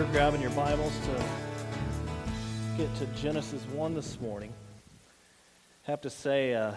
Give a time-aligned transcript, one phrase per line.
[0.00, 1.22] you're grabbing your Bibles to
[2.78, 4.50] get to Genesis 1 this morning,
[5.86, 6.72] I have to say, uh,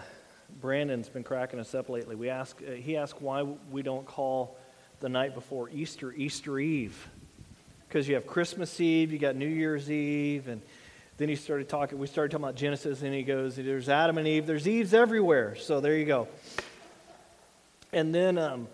[0.60, 2.16] Brandon's been cracking us up lately.
[2.16, 4.58] We ask, uh, he asked why we don't call
[5.00, 7.08] the night before Easter Easter Eve.
[7.88, 10.60] Because you have Christmas Eve, you got New Year's Eve, and
[11.16, 14.28] then he started talking, we started talking about Genesis, and he goes, There's Adam and
[14.28, 15.56] Eve, there's Eves everywhere.
[15.56, 16.28] So there you go.
[17.90, 18.68] And then um,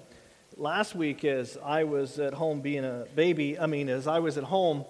[0.60, 4.36] last week, as I was at home being a baby, I mean, as I was
[4.36, 4.84] at home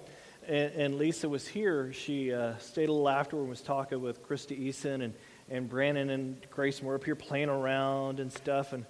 [0.49, 4.21] and, and Lisa was here, she uh, stayed a little after and was talking with
[4.27, 5.15] Krista Eason and,
[5.49, 8.73] and Brandon and Grace were up here playing around and stuff.
[8.73, 8.85] And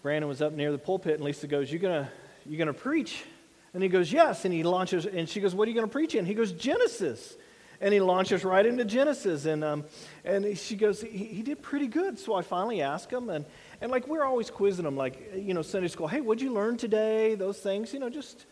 [0.00, 2.08] Brandon was up near the pulpit, and Lisa goes, "You gonna,
[2.46, 3.24] you gonna preach?"
[3.72, 6.14] And he goes, "Yes." And he launches, and she goes, "What are you gonna preach
[6.14, 7.36] in?" He goes, "Genesis."
[7.80, 9.84] And he launches right into Genesis, and um,
[10.24, 12.18] and she goes, he, he did pretty good.
[12.18, 13.44] So I finally asked him, and
[13.84, 16.08] and like we're always quizzing them, like you know, Sunday school.
[16.08, 17.34] Hey, what'd you learn today?
[17.34, 18.46] Those things, you know, just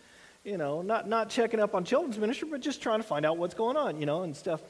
[0.45, 3.39] you know, not not checking up on children's ministry, but just trying to find out
[3.39, 4.61] what's going on, you know, and stuff.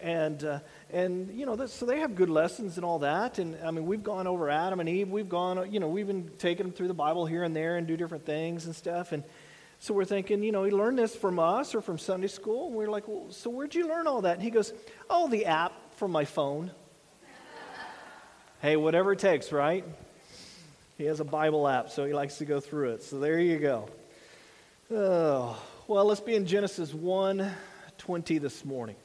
[0.00, 0.60] And uh,
[0.92, 3.40] and you know, this, so they have good lessons and all that.
[3.40, 5.08] And I mean, we've gone over Adam and Eve.
[5.08, 7.84] We've gone, you know, we've been taking them through the Bible here and there and
[7.84, 9.10] do different things and stuff.
[9.10, 9.24] And
[9.80, 12.68] so we're thinking, you know, he learned this from us or from Sunday school.
[12.68, 14.34] And we're like, well, so where'd you learn all that?
[14.34, 14.72] And he goes,
[15.08, 16.70] oh, the app from my phone.
[18.60, 19.84] Hey, whatever it takes, right?
[20.98, 23.02] He has a Bible app, so he likes to go through it.
[23.02, 23.88] So there you go.
[24.90, 27.50] Oh, well, let's be in Genesis 1
[27.98, 28.96] 20 this morning.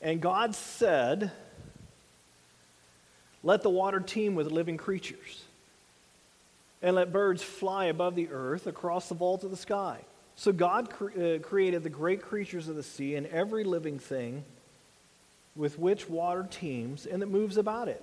[0.00, 1.30] And God said,
[3.42, 5.42] Let the water teem with living creatures,
[6.82, 9.98] and let birds fly above the earth across the vault of the sky.
[10.36, 14.44] So God cre- uh, created the great creatures of the sea and every living thing
[15.58, 18.02] with which water teems and that moves about it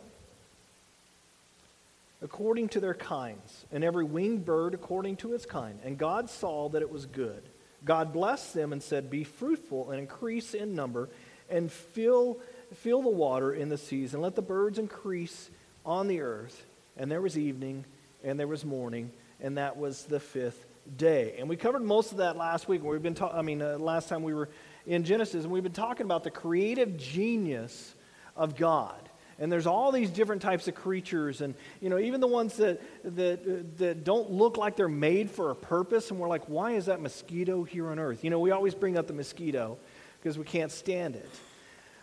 [2.21, 5.77] according to their kinds, and every winged bird according to its kind.
[5.83, 7.43] And God saw that it was good.
[7.83, 11.07] God blessed them and said, Be fruitful and increase in number,
[11.51, 12.39] and fill,
[12.77, 15.51] fill the water in the seas, and let the birds increase
[15.85, 16.65] on the earth.
[16.97, 17.85] And there was evening,
[18.23, 20.65] and there was morning, and that was the fifth
[20.97, 21.35] day.
[21.37, 22.83] And we covered most of that last week.
[22.83, 24.49] We've been ta- I mean, uh, last time we were
[24.85, 27.95] in Genesis, and we've been talking about the creative genius
[28.35, 29.09] of God.
[29.37, 32.81] And there's all these different types of creatures and you know even the ones that
[33.03, 36.85] that that don't look like they're made for a purpose and we're like why is
[36.85, 38.23] that mosquito here on earth?
[38.23, 39.77] You know we always bring up the mosquito
[40.21, 41.29] because we can't stand it.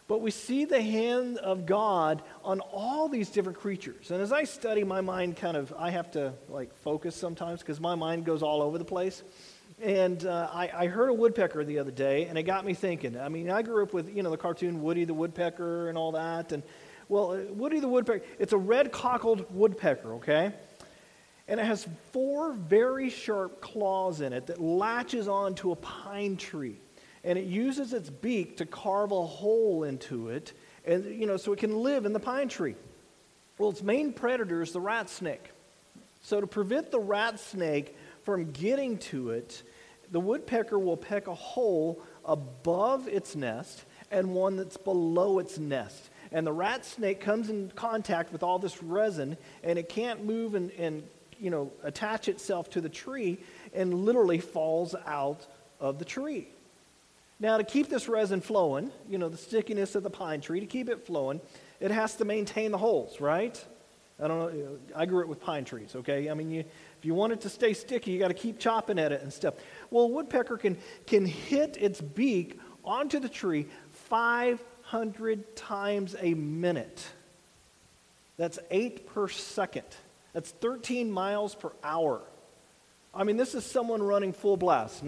[0.09, 4.11] But we see the hand of god on all these different creatures.
[4.11, 7.81] And as i study my mind kind of i have to like focus sometimes because
[7.81, 9.23] my mind goes all over the place
[9.83, 13.19] and uh, I, I, heard a woodpecker the other day, and it got me thinking.
[13.19, 16.13] I mean, I grew up with, you know, the cartoon Woody the Woodpecker and all
[16.13, 16.53] that.
[16.53, 16.63] And
[17.09, 20.53] well, uh, Woody the Woodpecker, it's a red cockled woodpecker, okay?
[21.49, 26.77] And it has four very sharp claws in it that latches onto a pine tree.
[27.25, 30.53] And it uses its beak to carve a hole into it,
[30.85, 32.77] and, you know, so it can live in the pine tree.
[33.59, 35.51] Well, its main predator is the rat snake.
[36.23, 39.63] So to prevent the rat snake from getting to it,
[40.13, 46.11] the woodpecker will peck a hole above its nest and one that's below its nest
[46.33, 50.55] and the rat snake comes in contact with all this resin, and it can't move
[50.55, 51.03] and, and
[51.39, 53.39] you know, attach itself to the tree,
[53.75, 55.47] and literally falls out
[55.81, 56.49] of the tree.
[57.39, 60.67] Now, to keep this resin flowing, you know, the stickiness of the pine tree, to
[60.67, 61.41] keep it flowing,
[61.81, 63.63] it has to maintain the holes, right?
[64.23, 64.79] I don't know.
[64.95, 66.31] I grew up with pine trees, okay?
[66.31, 68.99] I mean, you, if you want it to stay sticky, you got to keep chopping
[68.99, 69.55] at it and stuff.
[69.93, 73.67] Well, a woodpecker can, can hit its beak onto the tree
[74.09, 77.07] 500 times a minute.
[78.39, 79.85] That's eight per second.
[80.33, 82.23] That's 13 miles per hour.
[83.15, 85.05] I mean, this is someone running full blast.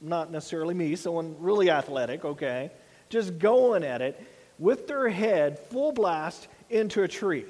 [0.00, 2.70] Not necessarily me, someone really athletic, okay?
[3.10, 4.18] Just going at it
[4.58, 7.44] with their head full blast into a tree.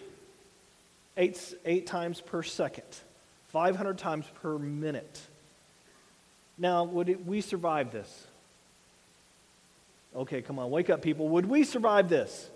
[1.17, 2.85] Eight, eight times per second,
[3.49, 5.21] 500 times per minute.
[6.59, 8.27] Now, would it, we survive this?
[10.15, 11.29] Okay, come on, wake up, people.
[11.31, 12.51] Would we survive this?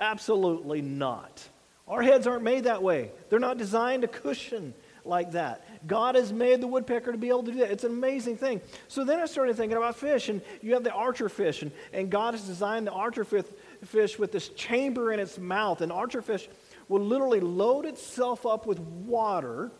[0.00, 1.46] Absolutely not.
[1.86, 4.74] Our heads aren't made that way, they're not designed to cushion
[5.04, 5.66] like that.
[5.86, 7.72] God has made the woodpecker to be able to do that.
[7.72, 8.60] It's an amazing thing.
[8.86, 12.08] So then I started thinking about fish, and you have the archer fish, and, and
[12.08, 15.80] God has designed the archer fish with this chamber in its mouth.
[15.80, 16.48] And archer fish
[16.88, 19.72] will literally load itself up with water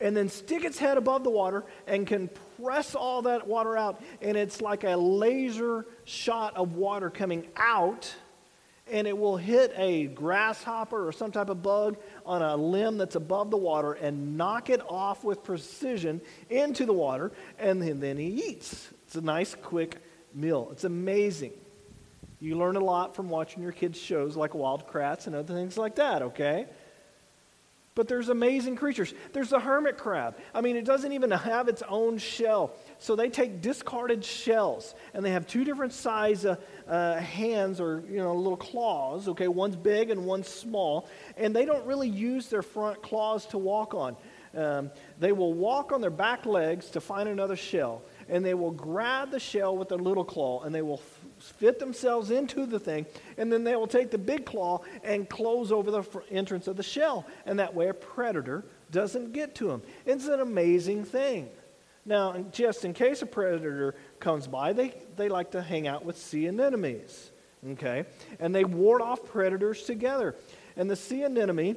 [0.00, 2.30] and then stick its head above the water and can
[2.62, 8.14] press all that water out, and it's like a laser shot of water coming out,
[8.90, 13.16] and it will hit a grasshopper or some type of bug on a limb that's
[13.16, 18.16] above the water and knock it off with precision into the water, and then, then
[18.16, 18.88] he eats.
[19.06, 19.96] It's a nice, quick
[20.34, 20.68] meal.
[20.72, 21.52] It's amazing.
[22.40, 25.76] You learn a lot from watching your kids' shows like Wild Kratts and other things
[25.76, 26.66] like that, okay?
[27.98, 29.12] But there's amazing creatures.
[29.32, 30.36] There's the hermit crab.
[30.54, 32.76] I mean, it doesn't even have its own shell.
[33.00, 36.54] So they take discarded shells and they have two different size uh,
[36.86, 39.26] uh, hands or, you know, little claws.
[39.26, 41.08] Okay, one's big and one's small.
[41.36, 44.16] And they don't really use their front claws to walk on.
[44.56, 48.02] Um, they will walk on their back legs to find another shell.
[48.28, 51.02] And they will grab the shell with their little claw and they will
[51.38, 53.06] fit themselves into the thing,
[53.36, 56.82] and then they will take the big claw and close over the entrance of the
[56.82, 57.26] shell.
[57.46, 59.82] And that way a predator doesn't get to them.
[60.06, 61.48] It's an amazing thing.
[62.04, 66.16] Now, just in case a predator comes by, they, they like to hang out with
[66.16, 67.32] sea anemones.
[67.70, 68.06] Okay?
[68.40, 70.34] And they ward off predators together.
[70.76, 71.76] And the sea anemone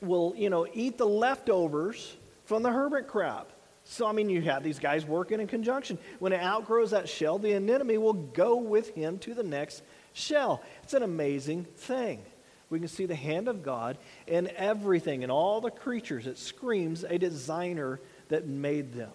[0.00, 3.48] will, you know, eat the leftovers from the hermit crab.
[3.90, 5.98] So, I mean, you have these guys working in conjunction.
[6.20, 9.82] When it outgrows that shell, the anemone will go with him to the next
[10.12, 10.62] shell.
[10.84, 12.22] It's an amazing thing.
[12.70, 13.98] We can see the hand of God
[14.28, 16.28] in everything, in all the creatures.
[16.28, 17.98] It screams a designer
[18.28, 19.10] that made them.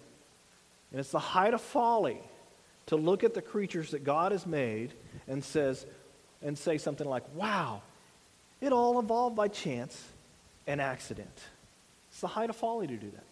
[0.90, 2.20] And it's the height of folly
[2.88, 4.92] to look at the creatures that God has made
[5.26, 5.86] and says
[6.42, 7.80] and say something like, "Wow,
[8.60, 10.06] it all evolved by chance
[10.66, 11.40] and accident."
[12.10, 13.25] It's the height of folly to do that.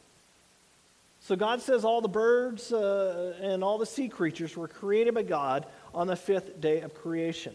[1.24, 5.22] So God says all the birds uh, and all the sea creatures were created by
[5.22, 7.54] God on the fifth day of creation.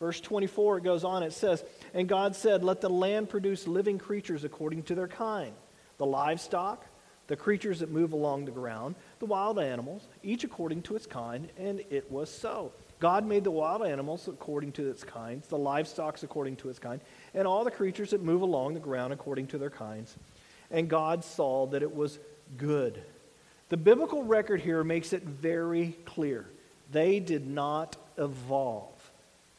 [0.00, 1.62] Verse 24, it goes on, it says,
[1.92, 5.52] And God said, Let the land produce living creatures according to their kind,
[5.98, 6.86] the livestock,
[7.26, 11.50] the creatures that move along the ground, the wild animals, each according to its kind,
[11.58, 12.72] and it was so.
[12.98, 17.02] God made the wild animals according to its kinds, the livestock according to its kind,
[17.34, 20.16] and all the creatures that move along the ground according to their kinds.
[20.70, 22.18] And God saw that it was
[22.56, 23.02] good.
[23.68, 26.46] The biblical record here makes it very clear.
[26.90, 29.10] They did not evolve,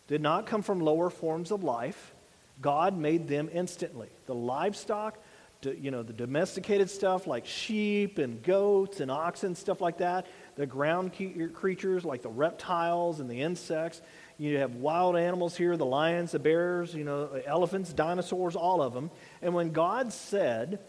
[0.07, 2.13] did not come from lower forms of life.
[2.62, 4.10] God made them instantly.
[4.28, 5.18] The livestock,
[5.63, 10.68] you know, the domesticated stuff like sheep and goats and oxen, stuff like that, the
[10.68, 11.13] ground
[11.54, 14.01] creatures like the reptiles and the insects.
[14.38, 18.94] You have wild animals here the lions, the bears, you know, elephants, dinosaurs, all of
[18.94, 19.10] them.
[19.42, 20.80] And when God said,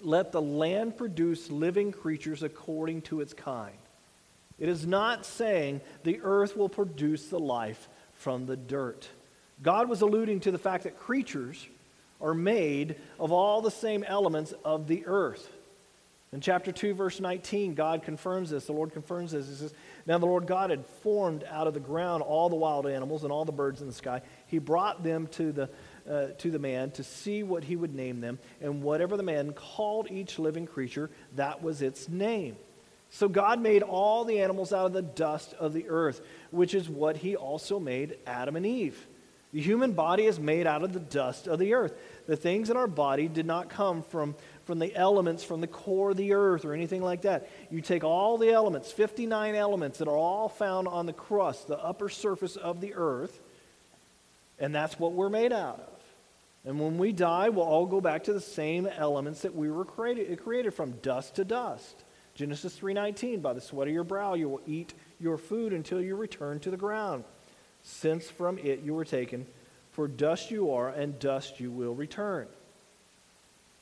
[0.00, 3.76] let the land produce living creatures according to its kind.
[4.58, 9.08] It is not saying the earth will produce the life from the dirt.
[9.62, 11.66] God was alluding to the fact that creatures
[12.20, 15.48] are made of all the same elements of the earth.
[16.32, 18.66] In chapter 2, verse 19, God confirms this.
[18.66, 19.48] The Lord confirms this.
[19.48, 19.72] He says,
[20.04, 23.32] Now the Lord God had formed out of the ground all the wild animals and
[23.32, 24.20] all the birds in the sky.
[24.46, 25.70] He brought them to the
[26.08, 29.52] uh, to the man to see what he would name them, and whatever the man
[29.52, 32.56] called each living creature, that was its name.
[33.10, 36.20] So God made all the animals out of the dust of the earth,
[36.50, 39.06] which is what he also made Adam and Eve.
[39.52, 41.94] The human body is made out of the dust of the earth.
[42.26, 44.34] The things in our body did not come from,
[44.64, 47.48] from the elements from the core of the earth or anything like that.
[47.70, 51.82] You take all the elements, 59 elements that are all found on the crust, the
[51.82, 53.40] upper surface of the earth,
[54.58, 55.97] and that's what we're made out of.
[56.68, 59.86] And when we die, we'll all go back to the same elements that we were
[59.86, 62.04] created, created from, dust to dust.
[62.34, 66.14] Genesis 3:19, by the sweat of your brow you will eat your food until you
[66.14, 67.24] return to the ground,
[67.82, 69.46] since from it you were taken,
[69.92, 72.46] for dust you are and dust you will return.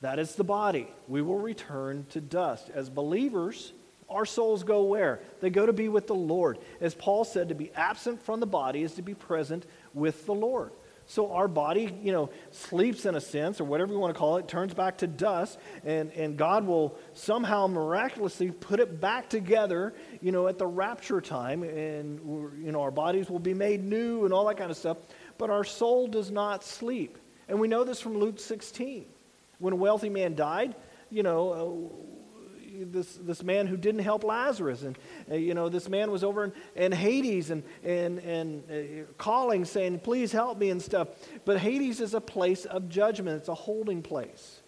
[0.00, 0.86] That is the body.
[1.08, 2.70] We will return to dust.
[2.72, 3.72] As believers,
[4.08, 5.18] our souls go where?
[5.40, 6.58] They go to be with the Lord.
[6.80, 10.34] As Paul said, to be absent from the body is to be present with the
[10.34, 10.70] Lord.
[11.06, 14.38] So our body, you know, sleeps in a sense, or whatever you want to call
[14.38, 19.94] it, turns back to dust, and, and God will somehow miraculously put it back together,
[20.20, 22.18] you know, at the rapture time, and,
[22.62, 24.96] you know, our bodies will be made new and all that kind of stuff.
[25.38, 27.18] But our soul does not sleep.
[27.48, 29.06] And we know this from Luke 16.
[29.58, 30.74] When a wealthy man died,
[31.08, 32.15] you know, uh,
[32.84, 34.82] this, this man who didn't help Lazarus.
[34.82, 34.98] And,
[35.30, 39.64] uh, you know, this man was over in, in Hades and, and, and uh, calling,
[39.64, 41.08] saying, please help me and stuff.
[41.44, 44.60] But Hades is a place of judgment, it's a holding place.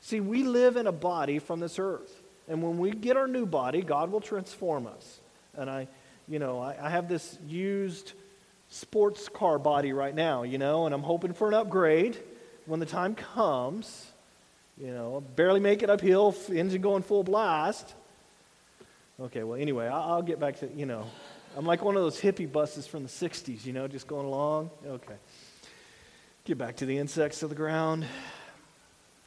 [0.00, 2.22] See, we live in a body from this earth.
[2.48, 5.20] And when we get our new body, God will transform us.
[5.54, 5.88] And I,
[6.26, 8.12] you know, I, I have this used
[8.70, 12.16] sports car body right now, you know, and I'm hoping for an upgrade
[12.66, 14.06] when the time comes.
[14.80, 17.94] You know, barely make it uphill, engine going full blast.
[19.20, 21.04] Okay, well, anyway, I'll, I'll get back to, you know,
[21.56, 24.70] I'm like one of those hippie buses from the 60s, you know, just going along.
[24.86, 25.14] Okay.
[26.44, 28.06] Get back to the insects of the ground.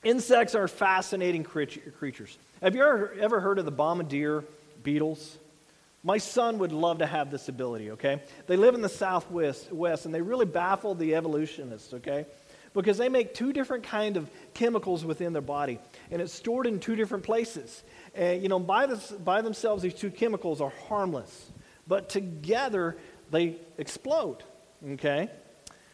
[0.03, 2.38] Insects are fascinating creatures.
[2.62, 4.43] Have you ever, ever heard of the bombardier
[4.81, 5.38] beetles?
[6.03, 8.22] My son would love to have this ability, okay?
[8.48, 12.25] They live in the southwest west, and they really baffle the evolutionists, okay?
[12.74, 16.80] Because they make two different kind of chemicals within their body, and it's stored in
[16.80, 17.84] two different places.
[18.15, 21.51] And, you know, by, this, by themselves, these two chemicals are harmless,
[21.88, 22.98] but together
[23.30, 24.44] they explode,
[24.92, 25.30] okay?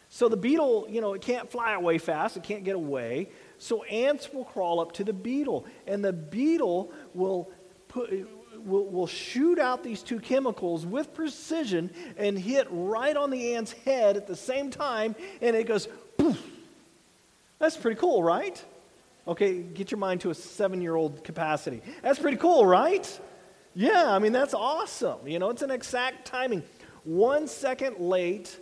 [0.08, 3.28] So the beetle, you know, it can't fly away fast, it can't get away.
[3.58, 7.50] So ants will crawl up to the beetle, and the beetle will
[7.88, 8.10] put
[8.64, 13.72] will, will shoot out these two chemicals with precision and hit right on the ant's
[13.72, 16.40] head at the same time, and it goes poof.
[17.60, 18.62] That's pretty cool, right?
[19.28, 21.82] Okay, get your mind to a seven year old capacity.
[22.02, 23.20] That's pretty cool, right?
[23.74, 25.28] Yeah, I mean, that's awesome.
[25.28, 26.64] You know, it's an exact timing.
[27.04, 28.58] One second late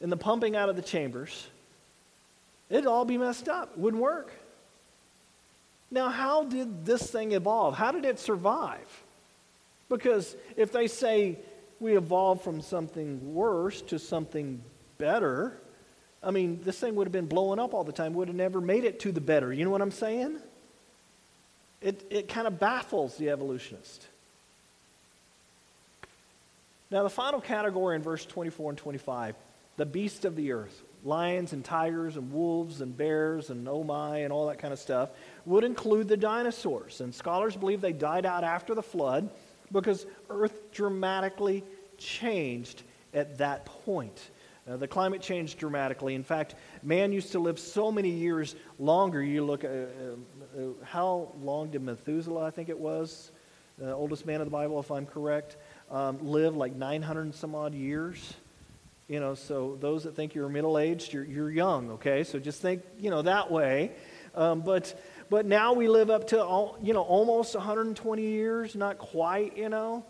[0.00, 1.46] in the pumping out of the chambers,
[2.68, 3.72] it'd all be messed up.
[3.72, 4.32] It wouldn't work.
[5.90, 7.76] Now, how did this thing evolve?
[7.76, 9.02] How did it survive?
[9.88, 11.38] Because if they say
[11.78, 14.62] we evolved from something worse to something
[14.98, 15.58] better,
[16.22, 18.60] I mean, this thing would have been blowing up all the time, would have never
[18.60, 19.52] made it to the better.
[19.52, 20.38] You know what I'm saying?
[21.80, 24.06] It, it kind of baffles the evolutionist.
[26.90, 29.34] Now, the final category in verse 24 and 25
[29.76, 34.18] the beasts of the earth, lions and tigers and wolves and bears and oh my
[34.18, 35.08] and all that kind of stuff,
[35.46, 37.00] would include the dinosaurs.
[37.00, 39.30] And scholars believe they died out after the flood
[39.72, 41.64] because Earth dramatically
[41.96, 42.82] changed
[43.14, 44.30] at that point.
[44.68, 46.14] Uh, the climate changed dramatically.
[46.14, 49.22] In fact, man used to live so many years longer.
[49.22, 53.32] You look at uh, uh, how long did Methuselah, I think it was,
[53.78, 55.56] the oldest man of the Bible, if I'm correct,
[55.90, 58.34] um, live like 900 and some odd years.
[59.08, 62.22] You know, so those that think you're middle aged, you're, you're young, okay?
[62.22, 63.92] So just think, you know, that way.
[64.36, 64.94] Um, but
[65.30, 69.68] but now we live up to, all, you know, almost 120 years, not quite, you
[69.68, 70.04] know.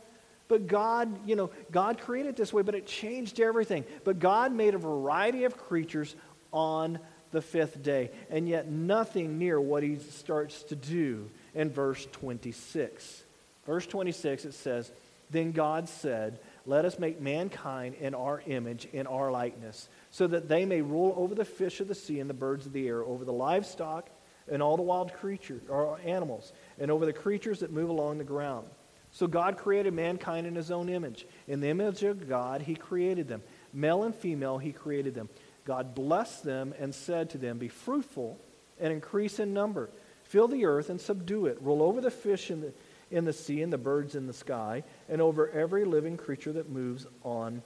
[0.51, 3.85] But God, you know, God created this way, but it changed everything.
[4.03, 6.17] But God made a variety of creatures
[6.53, 6.99] on
[7.31, 13.23] the fifth day, and yet nothing near what he starts to do in verse 26.
[13.65, 14.91] Verse 26, it says,
[15.31, 20.49] Then God said, Let us make mankind in our image, in our likeness, so that
[20.49, 23.05] they may rule over the fish of the sea and the birds of the air,
[23.05, 24.11] over the livestock
[24.51, 28.25] and all the wild creatures or animals, and over the creatures that move along the
[28.25, 28.67] ground.
[29.13, 31.27] So God created mankind in his own image.
[31.49, 33.43] In the image of God, he created them.
[33.73, 35.29] Male and female, he created them.
[35.65, 38.39] God blessed them and said to them, Be fruitful
[38.81, 39.91] and increase in number.
[40.25, 41.59] Fill the earth and subdue it.
[41.61, 42.73] Rule over the fish in the,
[43.11, 46.71] in the sea and the birds in the sky, and over every living creature that
[46.71, 47.63] moves on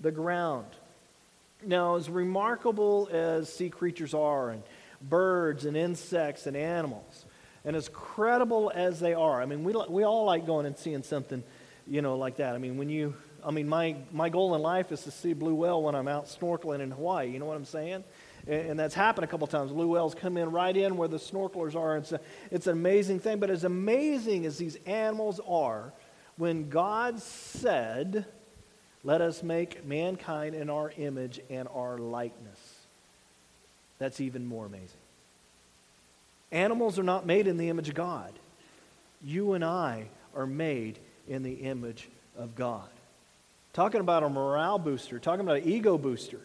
[0.00, 0.66] the ground.
[1.64, 4.62] Now, as remarkable as sea creatures are, and
[5.00, 7.24] birds and insects and animals.
[7.68, 11.02] And as credible as they are, I mean, we, we all like going and seeing
[11.02, 11.44] something,
[11.86, 12.54] you know, like that.
[12.54, 15.54] I mean, when you, I mean, my, my goal in life is to see blue
[15.54, 17.28] whale when I'm out snorkeling in Hawaii.
[17.28, 18.04] You know what I'm saying?
[18.46, 19.70] And, and that's happened a couple times.
[19.70, 21.98] Blue whales come in right in where the snorkelers are.
[21.98, 22.20] It's, a,
[22.50, 23.38] it's an amazing thing.
[23.38, 25.92] But as amazing as these animals are,
[26.38, 28.24] when God said,
[29.04, 32.78] let us make mankind in our image and our likeness
[33.98, 34.97] that's even more amazing.
[36.50, 38.32] Animals are not made in the image of God.
[39.22, 42.88] You and I are made in the image of God.
[43.72, 46.40] Talking about a morale booster, talking about an ego booster.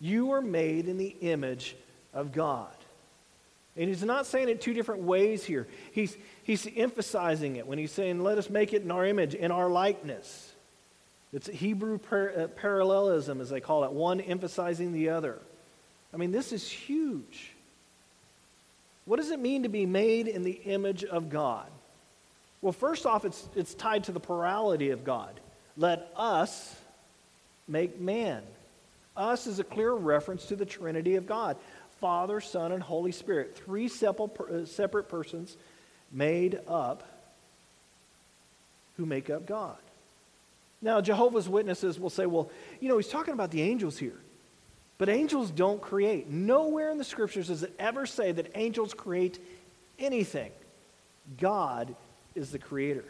[0.00, 1.76] You are made in the image
[2.14, 2.72] of God.
[3.76, 5.68] And he's not saying it two different ways here.
[5.92, 9.52] He's, he's emphasizing it when he's saying, let us make it in our image, in
[9.52, 10.52] our likeness.
[11.32, 15.38] It's Hebrew par- uh, parallelism, as they call it, one emphasizing the other.
[16.12, 17.52] I mean, this is huge.
[19.08, 21.66] What does it mean to be made in the image of God?
[22.60, 25.40] Well, first off, it's, it's tied to the plurality of God.
[25.78, 26.76] Let us
[27.66, 28.42] make man.
[29.16, 31.56] Us is a clear reference to the Trinity of God
[32.02, 33.56] Father, Son, and Holy Spirit.
[33.56, 35.56] Three uh, separate persons
[36.12, 37.02] made up
[38.98, 39.78] who make up God.
[40.82, 44.20] Now, Jehovah's Witnesses will say, well, you know, he's talking about the angels here.
[44.98, 46.28] But angels don't create.
[46.28, 49.38] Nowhere in the scriptures does it ever say that angels create
[49.98, 50.50] anything.
[51.40, 51.94] God
[52.34, 53.04] is the creator.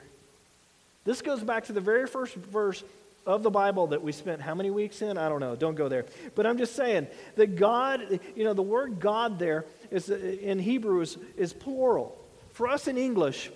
[1.04, 2.84] This goes back to the very first verse
[3.26, 5.18] of the Bible that we spent how many weeks in?
[5.18, 5.56] I don't know.
[5.56, 6.06] Don't go there.
[6.34, 10.58] But I'm just saying that God, you know, the word God there is uh, in
[10.58, 12.16] Hebrew is, is plural.
[12.52, 13.50] For us in English,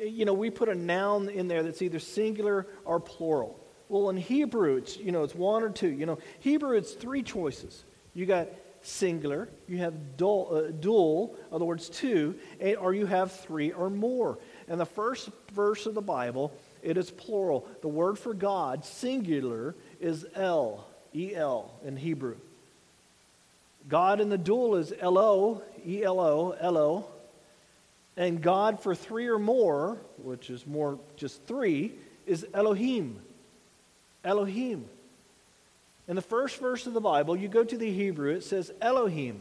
[0.00, 3.58] you know, we put a noun in there that's either singular or plural.
[3.88, 5.90] Well, in Hebrew, it's, you know, it's one or two.
[5.90, 7.84] You know, Hebrew, it's three choices.
[8.14, 8.48] You got
[8.82, 13.72] singular, you have dual, uh, dual in other words, two, and, or you have three
[13.72, 14.38] or more.
[14.68, 17.66] And the first verse of the Bible, it is plural.
[17.80, 22.36] The word for God, singular, is El, E L in Hebrew.
[23.88, 27.06] God in the dual is Elo, E L O, Elo.
[28.16, 31.94] And God for three or more, which is more just three,
[32.26, 33.20] is Elohim.
[34.24, 34.88] Elohim.
[36.06, 39.40] In the first verse of the Bible, you go to the Hebrew, it says Elohim.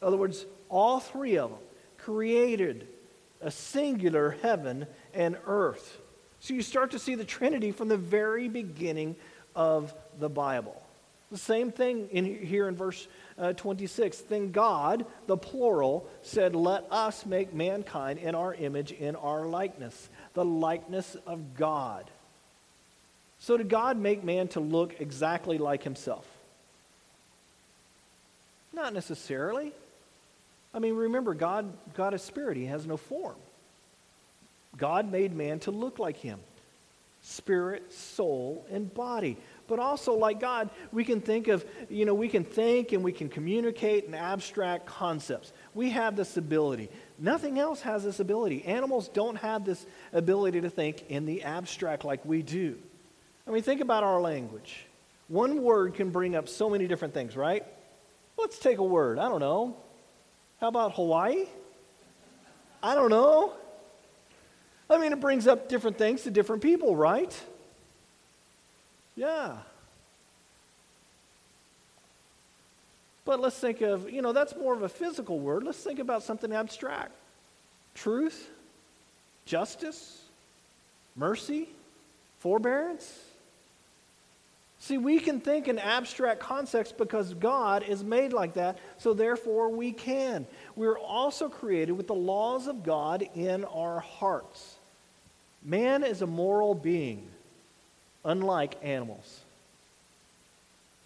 [0.00, 1.58] In other words, all three of them
[1.98, 2.86] created
[3.40, 5.98] a singular heaven and earth.
[6.40, 9.16] So you start to see the Trinity from the very beginning
[9.54, 10.82] of the Bible.
[11.30, 14.18] The same thing in here in verse uh, 26.
[14.22, 20.08] Then God, the plural, said, Let us make mankind in our image, in our likeness,
[20.34, 22.08] the likeness of God.
[23.46, 26.26] So did God make man to look exactly like himself?
[28.72, 29.72] Not necessarily.
[30.74, 33.36] I mean, remember, God, God is spirit, he has no form.
[34.76, 36.40] God made man to look like him
[37.22, 39.36] spirit, soul, and body.
[39.68, 43.12] But also, like God, we can think of, you know, we can think and we
[43.12, 45.52] can communicate in abstract concepts.
[45.72, 46.88] We have this ability.
[47.16, 48.64] Nothing else has this ability.
[48.64, 52.76] Animals don't have this ability to think in the abstract like we do.
[53.46, 54.86] I mean, think about our language.
[55.28, 57.64] One word can bring up so many different things, right?
[58.38, 59.18] Let's take a word.
[59.18, 59.76] I don't know.
[60.60, 61.46] How about Hawaii?
[62.82, 63.52] I don't know.
[64.88, 67.34] I mean, it brings up different things to different people, right?
[69.16, 69.56] Yeah.
[73.24, 75.64] But let's think of, you know, that's more of a physical word.
[75.64, 77.12] Let's think about something abstract
[77.94, 78.50] truth,
[79.46, 80.22] justice,
[81.16, 81.68] mercy,
[82.38, 83.18] forbearance.
[84.78, 89.70] See, we can think in abstract concepts because God is made like that, so therefore
[89.70, 90.46] we can.
[90.76, 94.76] We're also created with the laws of God in our hearts.
[95.62, 97.26] Man is a moral being,
[98.24, 99.40] unlike animals.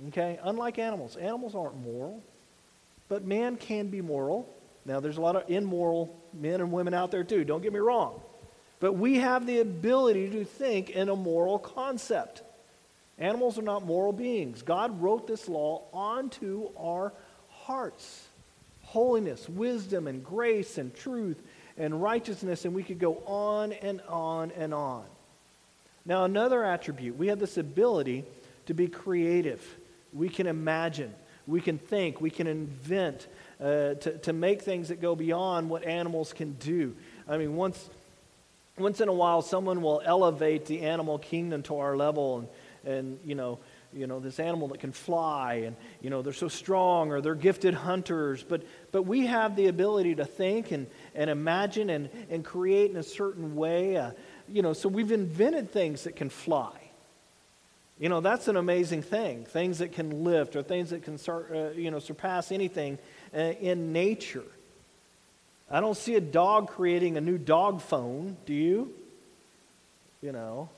[0.08, 0.38] Okay?
[0.42, 1.16] Unlike animals.
[1.16, 2.22] Animals aren't moral,
[3.08, 4.48] but man can be moral.
[4.84, 7.78] Now, there's a lot of immoral men and women out there too, don't get me
[7.78, 8.20] wrong.
[8.80, 12.42] But we have the ability to think in a moral concept.
[13.20, 14.62] Animals are not moral beings.
[14.62, 17.12] God wrote this law onto our
[17.50, 18.26] hearts
[18.82, 21.40] holiness, wisdom, and grace, and truth,
[21.78, 25.04] and righteousness, and we could go on and on and on.
[26.04, 28.24] Now, another attribute, we have this ability
[28.66, 29.62] to be creative.
[30.12, 31.14] We can imagine,
[31.46, 33.28] we can think, we can invent,
[33.60, 36.96] uh, to, to make things that go beyond what animals can do.
[37.28, 37.88] I mean, once,
[38.76, 42.48] once in a while, someone will elevate the animal kingdom to our level and
[42.84, 43.58] and you know
[43.92, 47.34] you know this animal that can fly and you know they're so strong or they're
[47.34, 48.42] gifted hunters.
[48.42, 48.62] But
[48.92, 53.02] but we have the ability to think and and imagine and and create in a
[53.02, 54.12] certain way uh,
[54.48, 56.72] you know so we've invented things that can fly.
[57.98, 61.70] You know that's an amazing thing things that can lift or things that can uh,
[61.70, 62.98] you know surpass anything
[63.34, 64.44] uh, in nature.
[65.72, 68.92] I don't see a dog creating a new dog phone do you?
[70.22, 70.68] You know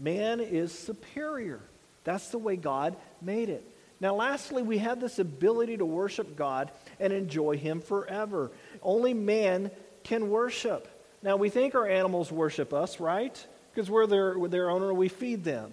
[0.00, 1.60] Man is superior.
[2.04, 3.64] That's the way God made it.
[4.00, 8.50] Now, lastly, we have this ability to worship God and enjoy Him forever.
[8.82, 9.70] Only man
[10.04, 10.88] can worship.
[11.22, 13.46] Now, we think our animals worship us, right?
[13.74, 15.70] Because we're their, their owner, we feed them.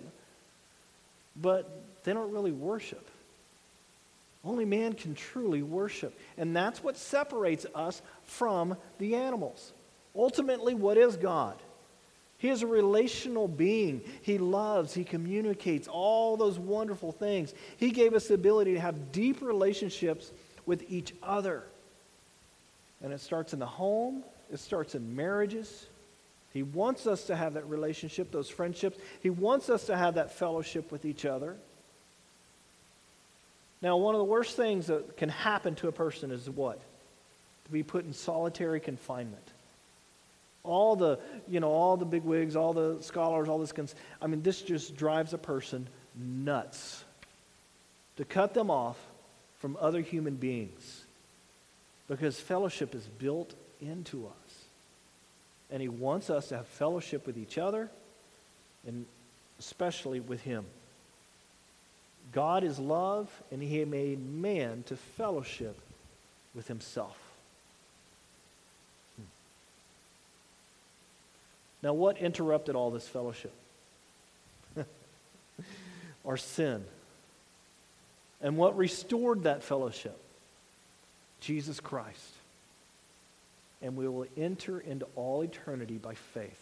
[1.42, 1.70] But
[2.04, 3.08] they don't really worship.
[4.44, 6.18] Only man can truly worship.
[6.38, 9.72] And that's what separates us from the animals.
[10.14, 11.56] Ultimately, what is God?
[12.40, 14.02] He is a relational being.
[14.22, 17.54] He loves, he communicates, all those wonderful things.
[17.78, 20.32] He gave us the ability to have deep relationships
[20.66, 21.64] with each other.
[23.02, 25.88] And it starts in the home, it starts in marriages.
[26.54, 28.98] He wants us to have that relationship, those friendships.
[29.22, 31.56] He wants us to have that fellowship with each other.
[33.82, 36.80] Now, one of the worst things that can happen to a person is what?
[37.66, 39.44] To be put in solitary confinement
[40.68, 43.72] all the, you know, all the big wigs, all the scholars, all this.
[43.72, 47.04] Cons- I mean, this just drives a person nuts
[48.18, 48.98] to cut them off
[49.60, 51.06] from other human beings
[52.08, 54.56] because fellowship is built into us.
[55.70, 57.90] And he wants us to have fellowship with each other
[58.86, 59.06] and
[59.60, 60.66] especially with him.
[62.32, 65.80] God is love, and he made man to fellowship
[66.54, 67.18] with himself.
[71.84, 73.54] Now, what interrupted all this fellowship?
[76.26, 76.84] our sin.
[78.42, 80.18] And what restored that fellowship?
[81.42, 82.34] Jesus Christ.
[83.82, 86.60] And we will enter into all eternity by faith.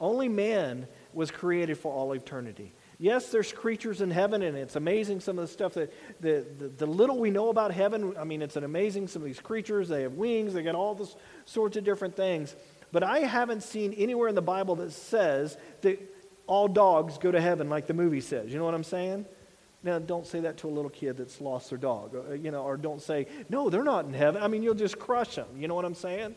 [0.00, 2.72] Only man was created for all eternity.
[2.98, 6.68] Yes, there's creatures in heaven, and it's amazing some of the stuff that the, the,
[6.68, 8.14] the, little we know about heaven.
[8.18, 9.88] I mean, it's an amazing some of these creatures.
[9.88, 12.54] They have wings, they got all this sorts of different things.
[12.92, 16.00] But I haven't seen anywhere in the Bible that says that
[16.46, 18.52] all dogs go to heaven like the movie says.
[18.52, 19.26] You know what I'm saying?
[19.82, 22.62] Now, don't say that to a little kid that's lost their dog, uh, you know,
[22.62, 24.42] or don't say, no, they're not in heaven.
[24.42, 25.46] I mean, you'll just crush them.
[25.56, 26.34] You know what I'm saying?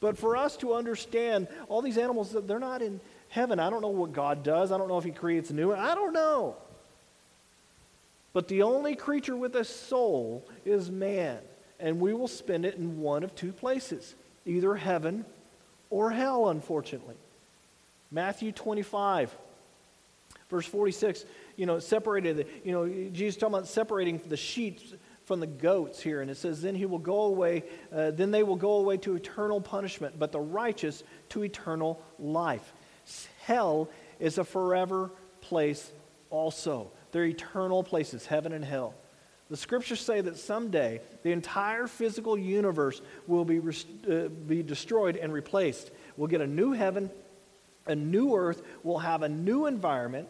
[0.00, 3.58] But for us to understand all these animals, they're not in heaven.
[3.58, 4.72] I don't know what God does.
[4.72, 5.78] I don't know if He creates a new one.
[5.78, 6.56] I don't know.
[8.32, 11.38] But the only creature with a soul is man.
[11.80, 14.14] And we will spend it in one of two places
[14.46, 15.26] either heaven
[15.90, 17.14] or hell, unfortunately.
[18.10, 19.34] Matthew 25,
[20.48, 21.24] verse 46,
[21.56, 24.80] you know, separated, you know, Jesus talking about separating the sheep
[25.24, 26.22] from the goats here.
[26.22, 29.14] And it says, then he will go away, uh, then they will go away to
[29.14, 32.72] eternal punishment, but the righteous to eternal life.
[33.42, 35.10] Hell is a forever
[35.42, 35.92] place
[36.30, 36.90] also.
[37.12, 38.94] They're eternal places, heaven and hell.
[39.50, 45.32] The scriptures say that someday the entire physical universe will be, uh, be destroyed and
[45.32, 45.90] replaced.
[46.16, 47.10] We'll get a new heaven,
[47.86, 50.28] a new earth, we'll have a new environment.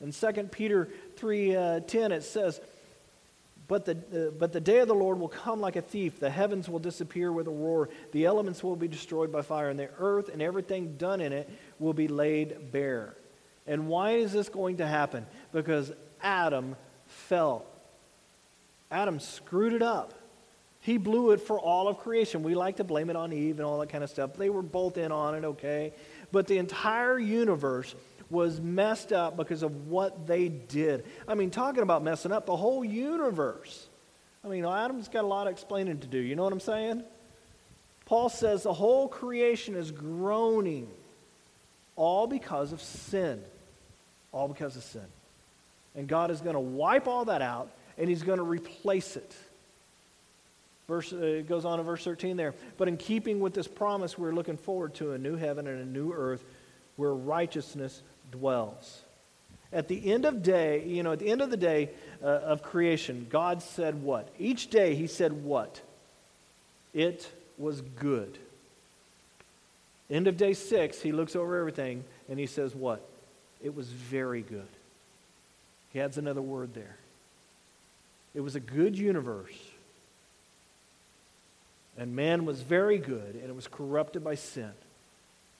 [0.00, 2.60] In 2 Peter 3:10 uh, it says,
[3.68, 6.20] but the, uh, but the day of the Lord will come like a thief.
[6.20, 7.88] The heavens will disappear with a roar.
[8.12, 11.48] The elements will be destroyed by fire, and the earth and everything done in it
[11.78, 13.14] will be laid bare.
[13.66, 15.26] And why is this going to happen?
[15.52, 16.76] Because Adam
[17.06, 17.66] fell.
[18.90, 20.14] Adam screwed it up.
[20.80, 22.42] He blew it for all of creation.
[22.42, 24.34] We like to blame it on Eve and all that kind of stuff.
[24.34, 25.92] They were both in on it, okay?
[26.30, 27.94] But the entire universe
[28.30, 31.04] was messed up because of what they did.
[31.26, 33.88] I mean, talking about messing up, the whole universe.
[34.44, 36.18] I mean, Adam's got a lot of explaining to do.
[36.18, 37.02] You know what I'm saying?
[38.04, 40.88] Paul says the whole creation is groaning,
[41.96, 43.42] all because of sin.
[44.30, 45.06] All because of sin.
[45.96, 49.34] And God is going to wipe all that out, and He's going to replace it.
[50.88, 52.54] Verse, uh, it goes on in verse 13 there.
[52.78, 55.84] But in keeping with this promise, we're looking forward to a new heaven and a
[55.84, 56.44] new earth
[56.96, 59.02] where righteousness dwells.
[59.72, 61.90] At the end of day, you know, at the end of the day
[62.22, 64.28] uh, of creation, God said what?
[64.38, 65.80] Each day he said what?
[66.94, 68.38] It was good.
[70.08, 73.04] End of day six, he looks over everything and he says what?
[73.62, 74.68] It was very good.
[75.92, 76.96] He adds another word there.
[78.36, 79.56] It was a good universe.
[81.96, 84.70] And man was very good, and it was corrupted by sin.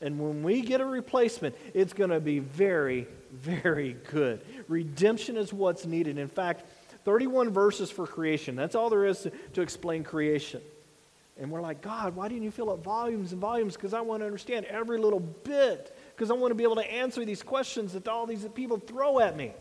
[0.03, 4.43] And when we get a replacement, it's going to be very, very good.
[4.69, 6.19] Redemption is what's needed.
[6.19, 6.65] In fact,
[7.07, 8.57] 31 verses for creation.
[8.57, 10.61] That's all there is to, to explain creation.
[11.41, 13.75] And we're like, God, why didn't you fill up volumes and volumes?
[13.75, 15.97] Because I want to understand every little bit.
[16.15, 19.19] Because I want to be able to answer these questions that all these people throw
[19.21, 19.53] at me.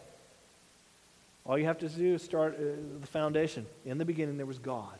[1.45, 2.63] All you have to do is start uh,
[3.01, 3.65] the foundation.
[3.85, 4.97] In the beginning, there was God.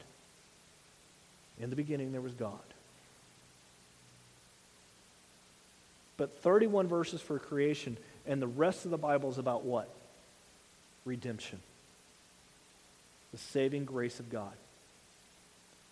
[1.60, 2.60] In the beginning, there was God.
[6.18, 9.90] But 31 verses for creation, and the rest of the Bible is about what?
[11.04, 11.60] Redemption.
[13.32, 14.54] The saving grace of God.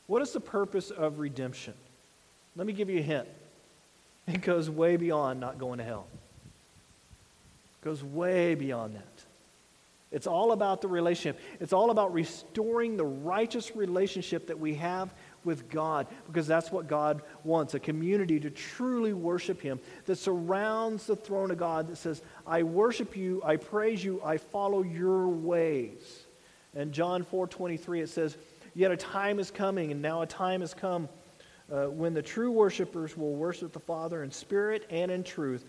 [0.08, 1.74] What is the purpose of redemption?
[2.56, 3.28] Let me give you a hint.
[4.28, 6.06] It goes way beyond not going to hell.
[7.82, 9.33] It goes way beyond that.
[10.14, 11.42] It's all about the relationship.
[11.60, 15.12] It's all about restoring the righteous relationship that we have
[15.44, 21.08] with God because that's what God wants a community to truly worship Him that surrounds
[21.08, 25.28] the throne of God that says, I worship you, I praise you, I follow your
[25.28, 26.26] ways.
[26.76, 28.38] And John 4 23, it says,
[28.76, 31.10] Yet a time is coming, and now a time has come
[31.72, 35.66] uh, when the true worshipers will worship the Father in spirit and in truth,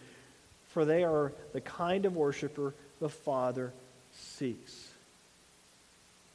[0.69, 3.73] for they are the kind of worshiper the Father
[4.15, 4.89] seeks.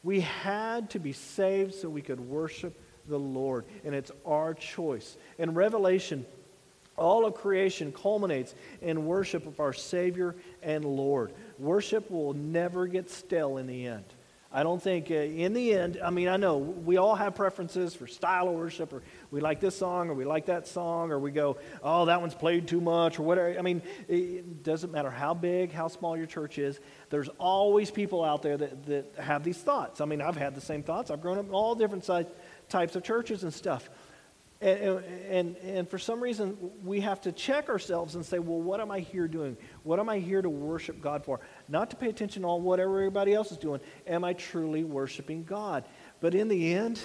[0.03, 5.17] We had to be saved so we could worship the Lord, and it's our choice.
[5.37, 6.25] In Revelation,
[6.95, 11.31] all of creation culminates in worship of our Savior and Lord.
[11.57, 14.05] Worship will never get stale in the end.
[14.51, 17.93] I don't think, uh, in the end, I mean, I know we all have preferences
[17.93, 21.19] for style of worship, or we like this song, or we like that song, or
[21.19, 23.59] we go, oh, that one's played too much, or whatever.
[23.59, 26.79] I mean, it doesn't matter how big, how small your church is,
[27.12, 30.01] there's always people out there that, that have these thoughts.
[30.01, 31.12] I mean, I've had the same thoughts.
[31.12, 32.29] I've grown up in all different sides
[32.69, 33.88] types of churches and stuff.
[34.62, 38.81] And, and, and for some reason, we have to check ourselves and say, well, what
[38.81, 39.55] am I here doing?
[39.83, 41.39] What am I here to worship God for?
[41.69, 43.79] Not to pay attention to all whatever everybody else is doing.
[44.08, 45.86] Am I truly worshiping God?
[46.19, 46.99] But in the end,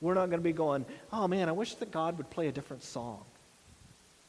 [0.00, 2.52] we're not going to be going, oh man, I wish that God would play a
[2.52, 3.22] different song.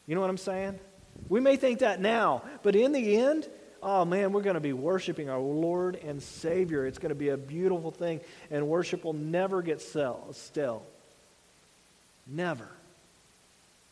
[0.06, 0.80] You know what I'm saying?
[1.28, 3.50] We may think that now, but in the end,
[3.82, 6.86] oh man, we're going to be worshiping our Lord and Savior.
[6.86, 10.86] It's going to be a beautiful thing, and worship will never get stale.
[12.28, 12.67] Never.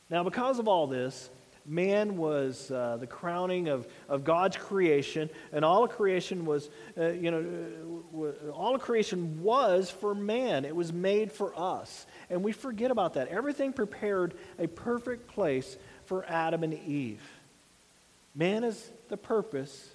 [0.09, 1.29] Now, because of all this,
[1.65, 7.09] man was uh, the crowning of, of God's creation, and all of creation was, uh,
[7.09, 10.65] you know, uh, all of creation was for man.
[10.65, 12.05] It was made for us.
[12.29, 13.27] And we forget about that.
[13.29, 17.21] Everything prepared a perfect place for Adam and Eve.
[18.35, 19.89] Man is the purpose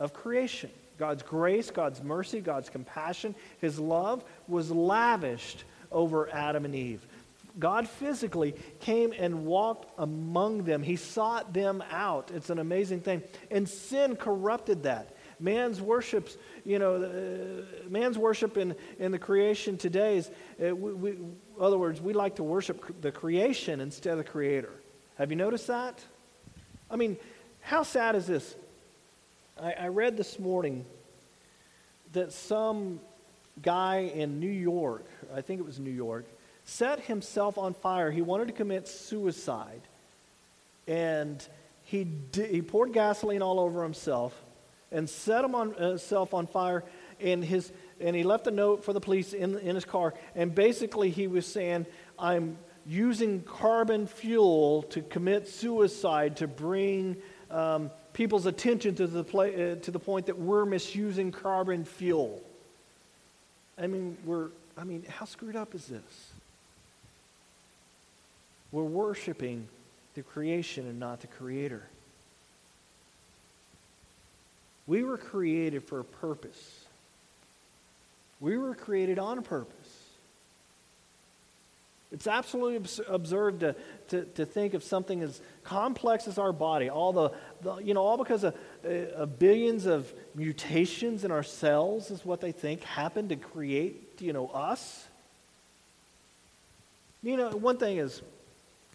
[0.00, 0.70] of creation.
[0.98, 7.04] God's grace, God's mercy, God's compassion, His love was lavished over Adam and Eve.
[7.58, 10.82] God physically came and walked among them.
[10.82, 12.30] He sought them out.
[12.34, 13.22] It's an amazing thing.
[13.50, 15.16] And sin corrupted that.
[15.38, 20.30] Man's worships, you know, uh, man's worship in, in the creation today is,
[20.64, 24.24] uh, we, we, in other words, we like to worship the creation instead of the
[24.24, 24.72] creator.
[25.16, 26.02] Have you noticed that?
[26.90, 27.16] I mean,
[27.60, 28.54] how sad is this?
[29.60, 30.86] I, I read this morning
[32.12, 33.00] that some
[33.62, 36.26] guy in New York, I think it was New York,
[36.64, 38.10] set himself on fire.
[38.10, 39.82] He wanted to commit suicide.
[40.86, 41.46] And
[41.84, 44.38] he, he poured gasoline all over himself
[44.90, 46.84] and set him on, uh, himself on fire.
[47.20, 50.14] And, his, and he left a note for the police in, in his car.
[50.34, 51.86] And basically, he was saying,
[52.18, 57.16] I'm using carbon fuel to commit suicide to bring
[57.50, 62.42] um, people's attention to the, play, uh, to the point that we're misusing carbon fuel.
[63.78, 66.33] I mean, we're, I mean, how screwed up is this?
[68.74, 69.68] We're worshiping
[70.16, 71.84] the creation and not the creator.
[74.88, 76.84] We were created for a purpose.
[78.40, 79.76] We were created on purpose.
[82.10, 83.76] It's absolutely abs- absurd to,
[84.08, 87.30] to, to, think of something as complex as our body, all the,
[87.62, 92.24] the you know, all because of, uh, of, billions of mutations in our cells is
[92.24, 95.06] what they think happened to create, you know, us.
[97.22, 98.20] You know, one thing is,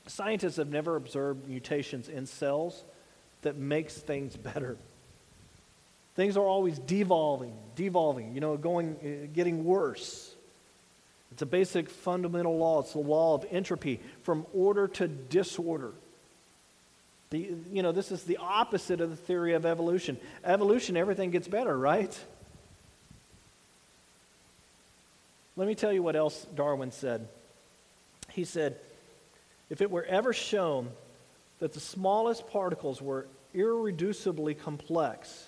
[0.10, 2.84] Scientists have never observed mutations in cells
[3.44, 4.76] that makes things better.
[6.16, 10.34] Things are always devolving, devolving, you know, going, uh, getting worse.
[11.32, 12.82] It's a basic fundamental law.
[12.82, 15.92] It's the law of entropy, from order to disorder.
[17.30, 20.18] The, you know, this is the opposite of the theory of evolution.
[20.44, 22.20] Evolution, everything gets better, right?
[25.56, 27.28] Let me tell you what else Darwin said.
[28.32, 28.78] He said,
[29.70, 30.90] if it were ever shown
[31.60, 35.48] that the smallest particles were irreducibly complex,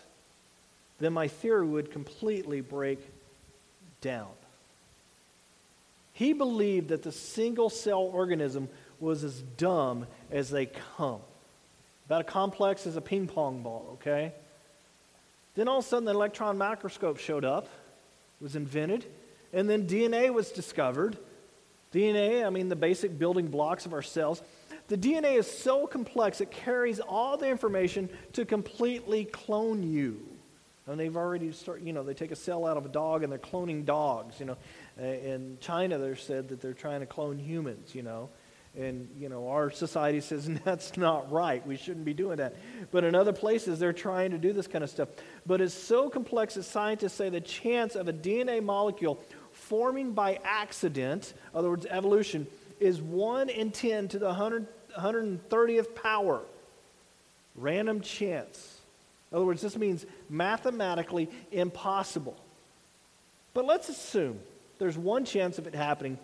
[1.00, 3.00] then my theory would completely break
[4.02, 4.30] down.
[6.14, 11.22] He believed that the single cell organism was as dumb as they come.
[12.06, 14.34] About as complex as a ping pong ball, okay?
[15.56, 17.68] Then all of a sudden the electron microscope showed up,
[18.40, 19.06] was invented,
[19.54, 21.18] and then DNA was discovered
[21.94, 24.42] DNA, I mean the basic building blocks of our cells.
[24.88, 30.20] The DNA is so complex, it carries all the information to completely clone you.
[30.88, 33.32] And they've already started, you know, they take a cell out of a dog and
[33.32, 34.58] they're cloning dogs, you know.
[34.98, 38.30] In China, they're said that they're trying to clone humans, you know.
[38.78, 41.66] And, you know, our society says that's not right.
[41.66, 42.56] We shouldn't be doing that.
[42.92, 45.10] But in other places, they're trying to do this kind of stuff.
[45.46, 49.24] But it's so complex that scientists say the chance of a DNA molecule
[49.72, 52.46] forming by accident, in other words, evolution,
[52.82, 54.68] is 1 in 10 to the 100,
[55.00, 56.42] 130th power.
[57.56, 58.82] Random chance.
[59.32, 62.36] In other words, this means mathematically impossible.
[63.54, 64.42] But let's assume
[64.78, 66.20] there's one chance of it happening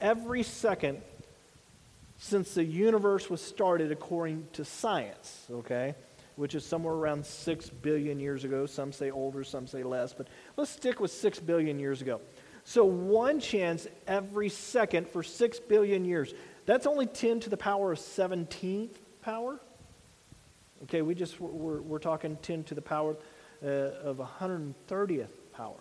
[0.00, 1.02] every second
[2.18, 5.96] since the universe was started according to science, okay?
[6.36, 8.64] Which is somewhere around 6 billion years ago.
[8.66, 12.20] Some say older, some say less, but let's stick with 6 billion years ago.
[12.68, 16.34] So one chance every second for 6 billion years.
[16.66, 18.90] That's only 10 to the power of 17th
[19.22, 19.60] power.
[20.82, 23.14] Okay, we just, we're, we're talking 10 to the power
[23.62, 25.78] uh, of 130th power.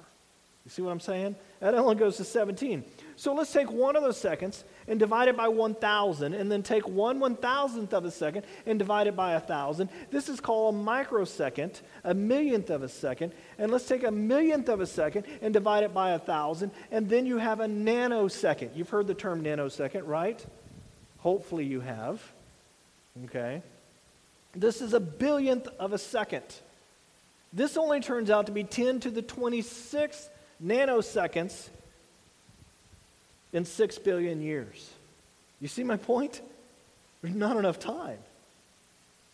[0.63, 1.35] You see what I'm saying?
[1.59, 2.83] That only goes to 17.
[3.15, 6.87] So let's take one of those seconds and divide it by 1,000, and then take
[6.87, 9.89] one one thousandth of a second and divide it by a 1,000.
[10.11, 13.33] This is called a microsecond, a millionth of a second.
[13.57, 17.09] And let's take a millionth of a second and divide it by a 1,000, and
[17.09, 18.75] then you have a nanosecond.
[18.75, 20.43] You've heard the term nanosecond, right?
[21.19, 22.21] Hopefully you have.
[23.25, 23.61] Okay?
[24.53, 26.43] This is a billionth of a second.
[27.51, 30.27] This only turns out to be 10 to the 26th
[30.63, 31.69] nanoseconds
[33.55, 34.89] in 6 billion years.
[35.61, 36.41] You see my point?
[37.21, 38.19] There's not enough time.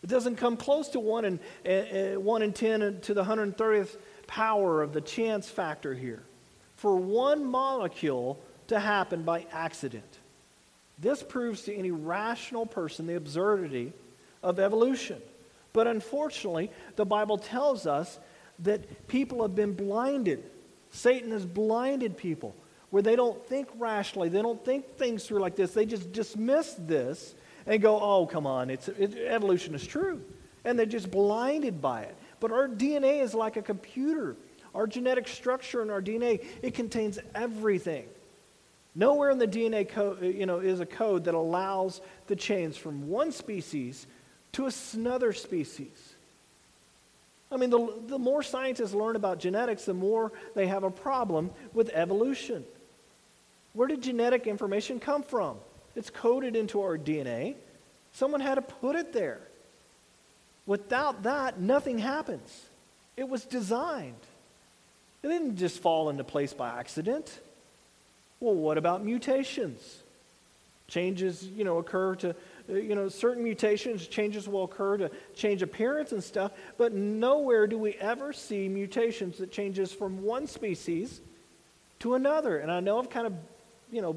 [0.02, 4.80] It doesn't come close to 1 in, uh, 1 in 10 to the 130th power
[4.80, 6.22] of the chance factor here.
[6.76, 10.18] For one molecule to happen by accident.
[10.98, 13.92] This proves to any rational person the absurdity
[14.42, 15.20] of evolution.
[15.72, 18.18] But unfortunately, the Bible tells us
[18.60, 20.44] that people have been blinded.
[20.92, 22.54] Satan has blinded people
[22.92, 25.72] where they don't think rationally, they don't think things through like this.
[25.72, 27.34] They just dismiss this
[27.66, 30.22] and go, "Oh, come on, it's it, evolution is true,"
[30.62, 32.14] and they're just blinded by it.
[32.38, 34.36] But our DNA is like a computer.
[34.74, 38.08] Our genetic structure in our DNA it contains everything.
[38.94, 43.08] Nowhere in the DNA code, you know, is a code that allows the change from
[43.08, 44.06] one species
[44.52, 46.14] to another species.
[47.50, 51.50] I mean, the, the more scientists learn about genetics, the more they have a problem
[51.72, 52.66] with evolution.
[53.74, 55.56] Where did genetic information come from?
[55.96, 57.54] It's coded into our DNA.
[58.12, 59.40] Someone had to put it there.
[60.66, 62.66] Without that, nothing happens.
[63.16, 64.14] It was designed.
[65.22, 67.40] It didn't just fall into place by accident.
[68.40, 69.98] Well, what about mutations?
[70.88, 72.34] Changes, you know, occur to
[72.70, 77.66] uh, you know, certain mutations, changes will occur to change appearance and stuff, but nowhere
[77.66, 81.20] do we ever see mutations that changes from one species
[82.00, 82.58] to another.
[82.58, 83.34] And I know I've kind of,
[83.92, 84.16] you know,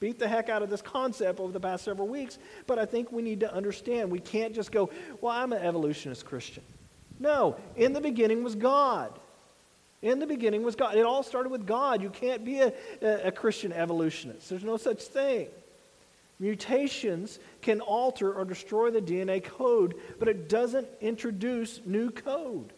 [0.00, 3.12] beat the heck out of this concept over the past several weeks, but I think
[3.12, 6.62] we need to understand we can't just go, well, I'm an evolutionist Christian.
[7.18, 9.18] No, in the beginning was God.
[10.02, 10.96] In the beginning was God.
[10.96, 12.02] It all started with God.
[12.02, 14.48] You can't be a, a, a Christian evolutionist.
[14.48, 15.48] There's no such thing.
[16.38, 22.74] Mutations can alter or destroy the DNA code, but it doesn't introduce new code.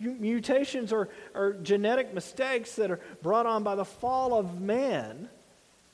[0.00, 5.28] Mutations are, are genetic mistakes that are brought on by the fall of man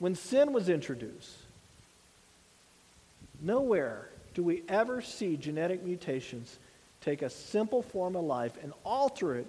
[0.05, 1.35] when sin was introduced.
[3.41, 6.59] Nowhere do we ever see genetic mutations
[7.01, 9.47] take a simple form of life and alter it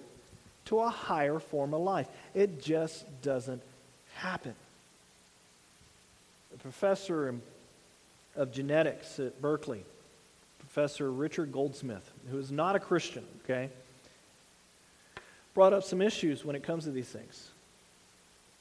[0.64, 2.08] to a higher form of life.
[2.32, 3.60] It just doesn't
[4.14, 4.54] happen
[6.54, 7.34] a professor
[8.34, 9.84] of genetics at Berkeley,
[10.58, 13.68] Professor Richard Goldschmidt, who is not a Christian, okay,
[15.52, 17.50] brought up some issues when it comes to these things.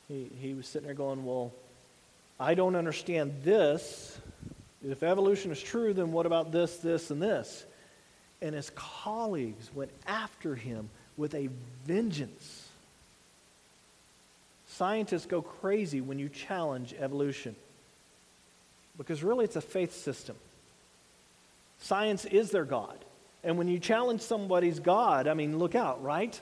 [0.10, 1.53] He, he was sitting there going, Well,
[2.39, 4.17] I don't understand this.
[4.84, 7.65] If evolution is true, then what about this, this, and this?
[8.41, 11.50] And his colleagues went after him with a
[11.86, 12.67] vengeance.
[14.67, 17.56] Scientists go crazy when you challenge evolution
[18.98, 20.36] because really it's a faith system.
[21.80, 22.98] Science is their God.
[23.43, 26.39] And when you challenge somebody's God, I mean, look out, right?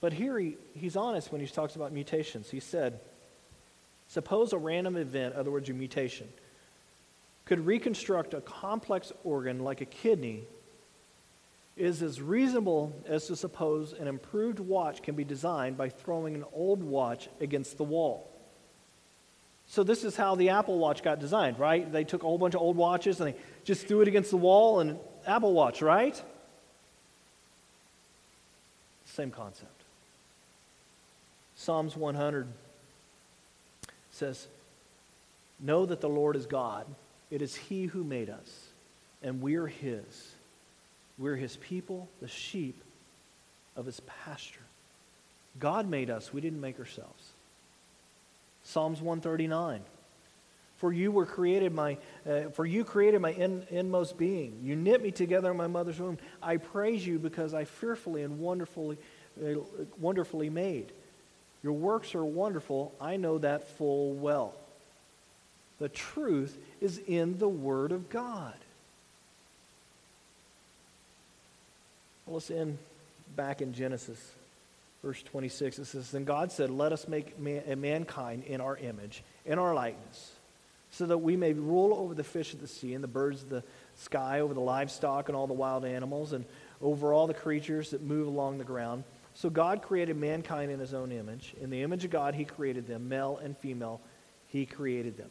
[0.00, 2.50] But here he, he's honest when he talks about mutations.
[2.50, 3.00] He said,
[4.08, 6.28] Suppose a random event, other words, a mutation,
[7.44, 10.44] could reconstruct a complex organ like a kidney
[11.76, 16.44] is as reasonable as to suppose an improved watch can be designed by throwing an
[16.52, 18.30] old watch against the wall.
[19.66, 21.90] So this is how the Apple Watch got designed, right?
[21.90, 24.36] They took a whole bunch of old watches and they just threw it against the
[24.36, 26.20] wall and Apple Watch, right?
[29.04, 29.79] Same concept.
[31.60, 32.46] Psalms 100
[34.12, 34.46] says,
[35.60, 36.86] Know that the Lord is God.
[37.30, 38.68] It is He who made us,
[39.22, 40.32] and we're His.
[41.18, 42.82] We're His people, the sheep
[43.76, 44.62] of His pasture.
[45.58, 47.28] God made us, we didn't make ourselves.
[48.64, 49.82] Psalms 139.
[50.78, 54.60] For you were created my, uh, for you created my in, inmost being.
[54.64, 56.16] You knit me together in my mother's womb.
[56.42, 58.96] I praise you because I fearfully and wonderfully,
[59.44, 59.56] uh,
[59.98, 60.90] wonderfully made.
[61.62, 62.92] Your works are wonderful.
[63.00, 64.54] I know that full well.
[65.78, 68.54] The truth is in the Word of God.
[72.26, 72.78] Well, let's end
[73.34, 74.18] back in Genesis.
[75.02, 79.22] Verse 26, it says, Then God said, Let us make man, mankind in our image,
[79.46, 80.32] in our likeness,
[80.90, 83.48] so that we may rule over the fish of the sea and the birds of
[83.48, 83.62] the
[83.96, 86.44] sky, over the livestock and all the wild animals, and
[86.82, 89.04] over all the creatures that move along the ground.
[89.40, 91.54] So God created mankind in his own image.
[91.62, 93.98] In the image of God, he created them, male and female,
[94.48, 95.30] he created them.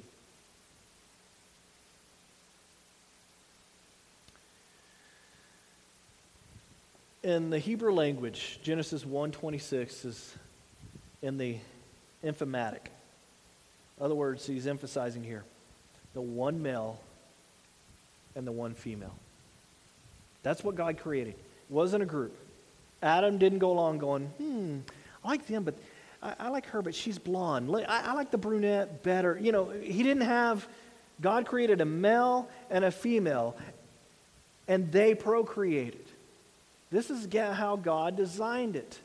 [7.22, 10.34] In the Hebrew language, Genesis 1:26 is
[11.22, 11.60] in the
[12.24, 12.90] emphatic.
[14.00, 15.44] In other words, he's emphasizing here
[16.16, 17.00] the one male
[18.36, 19.14] and the one female.
[20.42, 21.36] That's what God created.
[21.36, 22.36] It wasn't a group.
[23.02, 24.80] Adam didn't go along going, hmm,
[25.24, 25.76] I like them, but
[26.22, 27.74] I, I like her, but she's blonde.
[27.88, 29.38] I, I like the brunette better.
[29.40, 30.68] You know, he didn't have,
[31.22, 33.56] God created a male and a female,
[34.68, 36.06] and they procreated.
[36.92, 39.00] This is how God designed it.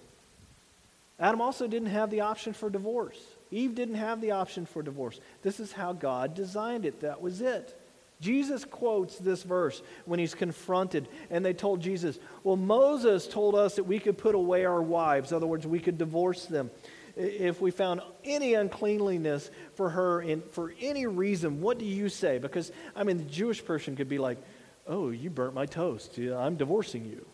[1.21, 3.21] Adam also didn't have the option for divorce.
[3.51, 5.21] Eve didn't have the option for divorce.
[5.43, 7.01] This is how God designed it.
[7.01, 7.79] That was it.
[8.25, 13.77] Jesus quotes this verse when he's confronted, and they told Jesus, Well, Moses told us
[13.77, 15.31] that we could put away our wives.
[15.31, 16.71] In other words, we could divorce them.
[17.17, 22.39] If we found any uncleanliness for her and for any reason, what do you say?
[22.39, 24.39] Because, I mean, the Jewish person could be like,
[24.87, 26.17] Oh, you burnt my toast.
[26.17, 27.27] I'm divorcing you.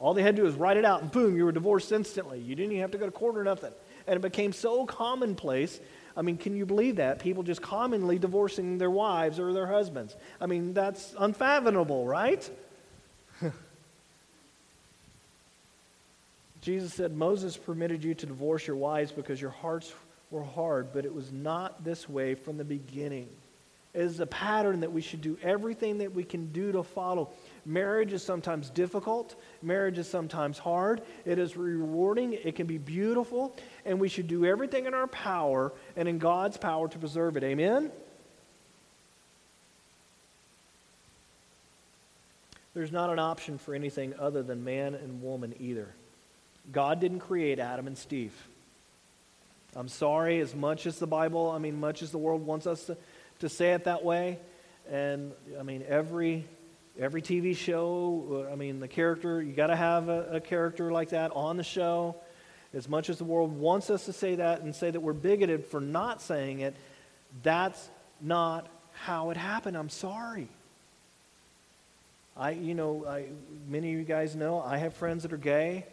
[0.00, 2.38] All they had to do was write it out, and boom, you were divorced instantly.
[2.40, 3.72] You didn't even have to go to court or nothing.
[4.06, 5.78] And it became so commonplace.
[6.16, 7.18] I mean, can you believe that?
[7.20, 10.14] People just commonly divorcing their wives or their husbands.
[10.40, 12.48] I mean, that's unfathomable, right?
[16.60, 19.92] Jesus said, Moses permitted you to divorce your wives because your hearts
[20.30, 23.28] were hard, but it was not this way from the beginning.
[23.94, 27.28] Is a pattern that we should do everything that we can do to follow.
[27.66, 29.34] Marriage is sometimes difficult.
[29.60, 31.02] Marriage is sometimes hard.
[31.26, 32.32] It is rewarding.
[32.32, 33.54] It can be beautiful.
[33.84, 37.44] And we should do everything in our power and in God's power to preserve it.
[37.44, 37.92] Amen?
[42.74, 45.88] There's not an option for anything other than man and woman either.
[46.72, 48.32] God didn't create Adam and Steve.
[49.74, 52.84] I'm sorry, as much as the Bible, I mean, much as the world wants us
[52.86, 52.96] to,
[53.42, 54.38] to say it that way,
[54.90, 56.46] and I mean, every
[56.98, 60.92] every TV show, uh, I mean, the character, you got to have a, a, character
[60.92, 62.16] like that on the show.
[62.74, 65.66] As much as the world wants us to say that and say that we're bigoted
[65.66, 66.74] for not saying it,
[67.42, 67.90] that's
[68.20, 69.76] not how it happened.
[69.76, 70.48] I'm sorry.
[72.36, 73.26] I, you know, I,
[73.68, 75.86] many of you guys know I have friends that are gay.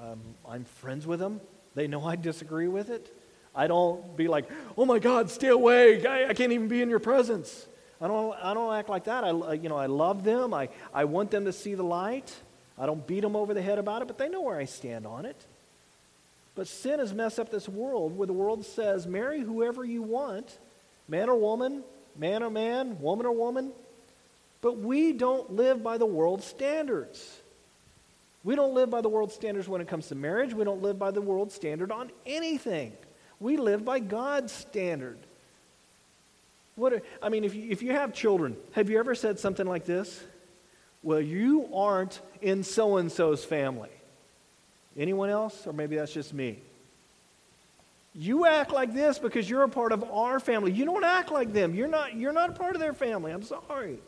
[0.00, 1.40] Um, I'm friends with them.
[1.74, 3.13] They know I disagree with it.
[3.54, 6.04] I don't be like, oh my God, stay away.
[6.06, 7.66] I, I can't even be in your presence.
[8.00, 9.24] I don't, I don't act like that.
[9.24, 10.52] I, you know, I love them.
[10.52, 12.34] I, I want them to see the light.
[12.76, 15.06] I don't beat them over the head about it, but they know where I stand
[15.06, 15.40] on it.
[16.54, 20.58] But sin has messed up this world where the world says, marry whoever you want,
[21.08, 21.82] man or woman,
[22.16, 23.72] man or man, woman or woman.
[24.60, 27.40] But we don't live by the world's standards.
[28.42, 30.52] We don't live by the world's standards when it comes to marriage.
[30.52, 32.92] We don't live by the world's standard on anything.
[33.44, 35.18] We live by God's standard.
[36.76, 39.66] What are, I mean, if you, if you have children, have you ever said something
[39.66, 40.18] like this?
[41.02, 43.90] Well, you aren't in so and so's family.
[44.96, 45.66] Anyone else?
[45.66, 46.58] Or maybe that's just me.
[48.14, 50.72] You act like this because you're a part of our family.
[50.72, 51.74] You don't act like them.
[51.74, 53.30] You're not, you're not a part of their family.
[53.30, 53.98] I'm sorry.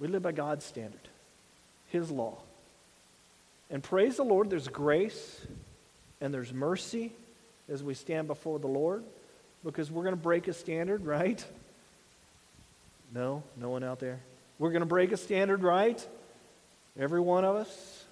[0.00, 0.98] We live by God's standard,
[1.90, 2.38] His law.
[3.70, 5.46] And praise the Lord, there's grace
[6.20, 7.12] and there's mercy
[7.68, 9.04] as we stand before the Lord
[9.64, 11.44] because we're going to break a standard, right?
[13.14, 14.20] No, no one out there.
[14.58, 16.04] We're going to break a standard, right?
[16.98, 18.04] Every one of us.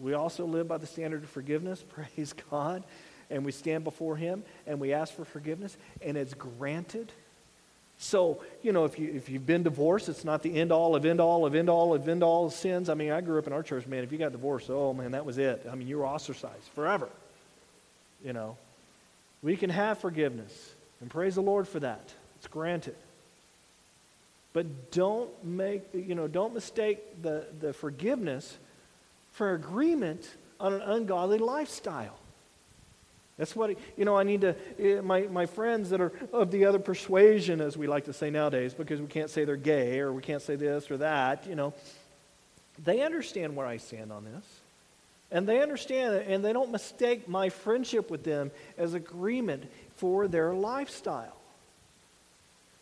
[0.00, 1.84] We also live by the standard of forgiveness,
[2.16, 2.84] praise God.
[3.30, 7.10] And we stand before Him and we ask for forgiveness, and it's granted.
[8.04, 11.06] So, you know, if, you, if you've been divorced, it's not the end all of
[11.06, 12.90] end all of end all of end all of sins.
[12.90, 14.04] I mean, I grew up in our church, man.
[14.04, 15.66] If you got divorced, oh, man, that was it.
[15.72, 17.08] I mean, you were ostracized forever.
[18.22, 18.58] You know,
[19.42, 22.12] we can have forgiveness, and praise the Lord for that.
[22.36, 22.96] It's granted.
[24.52, 28.58] But don't make, you know, don't mistake the, the forgiveness
[29.32, 30.28] for agreement
[30.60, 32.18] on an ungodly lifestyle.
[33.36, 36.66] That's what, you know, I need to, eh, my, my friends that are of the
[36.66, 40.12] other persuasion, as we like to say nowadays, because we can't say they're gay or
[40.12, 41.74] we can't say this or that, you know,
[42.84, 44.44] they understand where I stand on this.
[45.30, 50.28] And they understand it, and they don't mistake my friendship with them as agreement for
[50.28, 51.36] their lifestyle.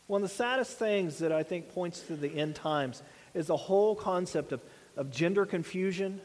[0.07, 3.57] One of the saddest things that I think points to the end times is the
[3.57, 4.61] whole concept of,
[4.99, 6.21] of gender confusion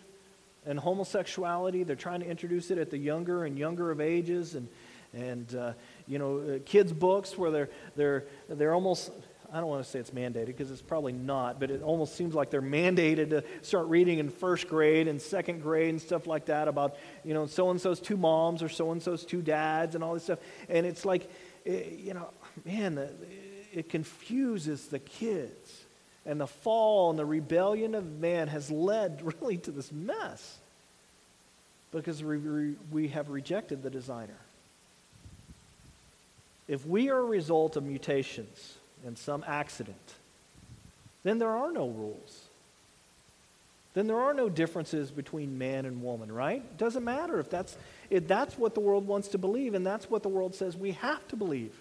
[0.67, 1.83] and homosexuality.
[1.83, 4.67] They're trying to introduce it at the younger and younger of ages, and,
[5.13, 5.73] and uh,
[6.05, 9.11] you know, uh, kids' books where they're, they're, they're almost,
[9.51, 12.35] I don't want to say it's mandated because it's probably not, but it almost seems
[12.35, 16.45] like they're mandated to start reading in first grade and second grade and stuff like
[16.47, 19.95] that about, you know, so and so's two moms or so and so's two dads
[19.95, 20.39] and all this stuff.
[20.67, 21.31] And it's like,
[21.65, 22.29] eh, you know,
[22.65, 23.09] man,
[23.71, 25.86] it confuses the kids.
[26.27, 30.57] And the fall and the rebellion of man has led really to this mess
[31.91, 34.37] because we, we have rejected the designer.
[36.67, 38.75] If we are a result of mutations
[39.05, 39.95] and some accident,
[41.23, 42.43] then there are no rules.
[43.93, 46.57] Then there are no differences between man and woman, right?
[46.57, 47.75] It doesn't matter if that's,
[48.09, 50.91] if that's what the world wants to believe and that's what the world says we
[50.91, 51.73] have to believe.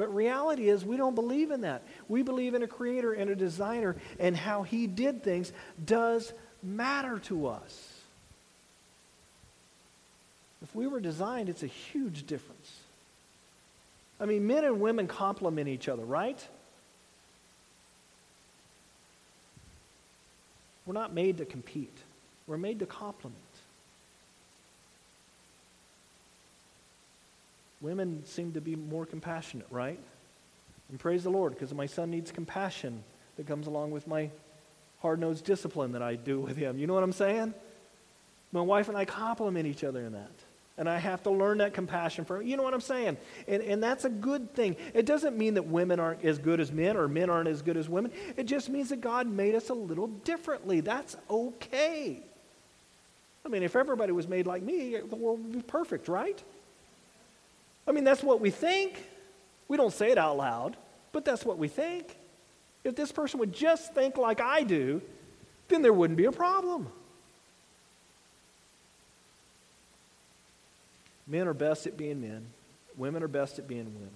[0.00, 1.82] But reality is, we don't believe in that.
[2.08, 5.52] We believe in a creator and a designer, and how he did things
[5.84, 6.32] does
[6.62, 8.00] matter to us.
[10.62, 12.78] If we were designed, it's a huge difference.
[14.18, 16.42] I mean, men and women complement each other, right?
[20.86, 21.98] We're not made to compete,
[22.46, 23.36] we're made to complement.
[27.80, 29.98] Women seem to be more compassionate, right?
[30.90, 33.02] And praise the Lord, because my son needs compassion
[33.36, 34.30] that comes along with my
[35.00, 36.78] hard nosed discipline that I do with him.
[36.78, 37.54] You know what I'm saying?
[38.52, 40.30] My wife and I complement each other in that.
[40.76, 43.18] And I have to learn that compassion from you know what I'm saying?
[43.46, 44.76] And, and that's a good thing.
[44.94, 47.76] It doesn't mean that women aren't as good as men or men aren't as good
[47.76, 48.10] as women.
[48.36, 50.80] It just means that God made us a little differently.
[50.80, 52.22] That's okay.
[53.44, 56.42] I mean, if everybody was made like me, the world would be perfect, right?
[57.86, 59.02] I mean, that's what we think.
[59.68, 60.76] We don't say it out loud,
[61.12, 62.16] but that's what we think.
[62.84, 65.02] If this person would just think like I do,
[65.68, 66.88] then there wouldn't be a problem.
[71.26, 72.44] Men are best at being men,
[72.96, 74.10] women are best at being women.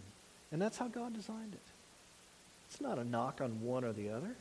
[0.50, 1.60] And that's how God designed it.
[2.70, 4.34] It's not a knock on one or the other.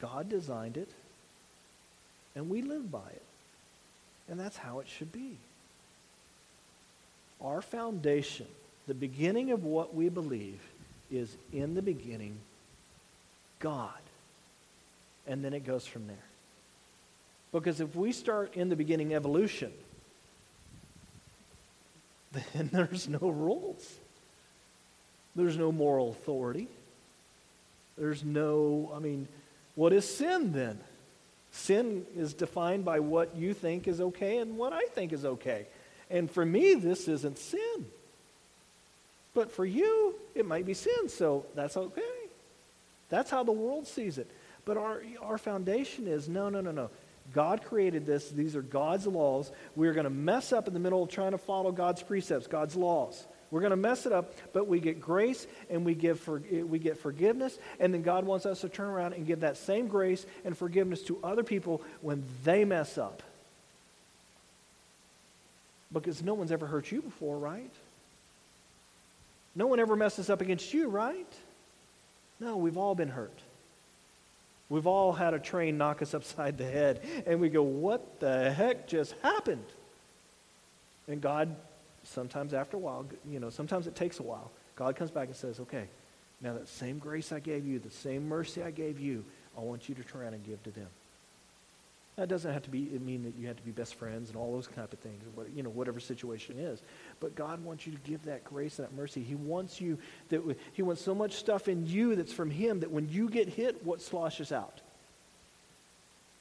[0.00, 0.88] God designed it,
[2.34, 3.22] and we live by it.
[4.28, 5.38] And that's how it should be.
[7.40, 8.46] Our foundation,
[8.86, 10.60] the beginning of what we believe,
[11.10, 12.38] is in the beginning,
[13.60, 13.90] God.
[15.26, 16.16] And then it goes from there.
[17.52, 19.72] Because if we start in the beginning evolution,
[22.32, 23.96] then there's no rules.
[25.34, 26.68] There's no moral authority.
[27.96, 29.28] There's no, I mean,
[29.74, 30.78] what is sin then?
[31.52, 35.66] Sin is defined by what you think is okay and what I think is okay.
[36.10, 37.86] And for me, this isn't sin.
[39.34, 42.02] But for you, it might be sin, so that's okay.
[43.10, 44.30] That's how the world sees it.
[44.64, 46.90] But our, our foundation is no, no, no, no.
[47.34, 48.30] God created this.
[48.30, 49.50] These are God's laws.
[49.76, 52.74] We're going to mess up in the middle of trying to follow God's precepts, God's
[52.74, 53.26] laws.
[53.50, 56.78] We're going to mess it up, but we get grace and we, give for, we
[56.78, 57.58] get forgiveness.
[57.80, 61.02] And then God wants us to turn around and give that same grace and forgiveness
[61.04, 63.22] to other people when they mess up.
[65.92, 67.72] Because no one's ever hurt you before, right?
[69.54, 71.32] No one ever messes up against you, right?
[72.40, 73.40] No, we've all been hurt.
[74.68, 78.50] We've all had a train knock us upside the head, and we go, What the
[78.52, 79.64] heck just happened?
[81.08, 81.56] And God,
[82.04, 85.36] sometimes after a while, you know, sometimes it takes a while, God comes back and
[85.36, 85.88] says, Okay,
[86.40, 89.24] now that same grace I gave you, the same mercy I gave you,
[89.56, 90.88] I want you to around and give to them.
[92.18, 94.52] That doesn't have to be mean that you have to be best friends and all
[94.52, 95.22] those kind of things,
[95.54, 96.82] you know, whatever situation is.
[97.20, 99.22] But God wants you to give that grace and that mercy.
[99.22, 99.98] He wants you
[100.30, 100.42] that
[100.72, 103.84] He wants so much stuff in you that's from Him that when you get hit,
[103.84, 104.80] what sloshes out?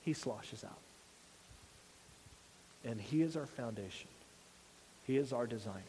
[0.01, 0.80] He sloshes out.
[2.84, 4.07] And He is our foundation.
[5.05, 5.84] He is our designer.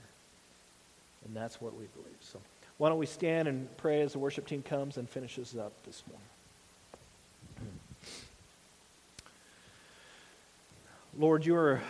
[1.25, 2.19] And that's what we believe.
[2.21, 2.39] So
[2.77, 6.03] why don't we stand and pray as the worship team comes and finishes up this
[6.07, 6.27] morning.
[11.19, 11.83] Lord, you are,